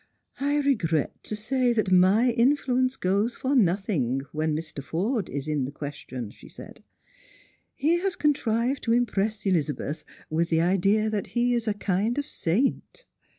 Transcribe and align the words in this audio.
"I 0.39 0.55
regret 0.57 1.15
to 1.25 1.35
say 1.35 1.73
that 1.73 1.91
my 1.91 2.31
influence 2.31 2.95
goes 2.95 3.35
for 3.35 3.55
nothing 3.55 4.21
when 4.31 4.55
Mr. 4.55 4.83
Forde 4.83 5.29
is 5.29 5.47
in 5.47 5.69
question," 5.73 6.31
she 6.31 6.49
said._" 6.49 6.77
He 7.75 7.99
has 7.99 8.15
contrived 8.15 8.81
to 8.85 8.93
impress 8.93 9.45
Elizabeth 9.45 10.03
with 10.27 10.49
the 10.49 10.59
idea 10.59 11.11
that 11.11 11.27
he 11.37 11.53
is 11.53 11.67
a 11.67 11.75
kind 11.75 12.17
of 12.17 12.25
saint." 12.25 13.05